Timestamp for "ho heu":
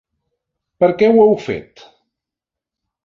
1.11-1.35